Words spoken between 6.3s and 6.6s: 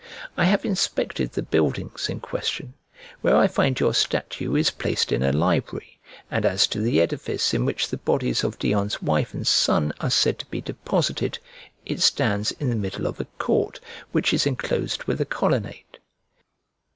and